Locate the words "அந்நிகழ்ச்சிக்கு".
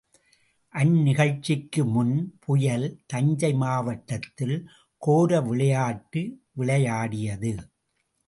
0.73-1.81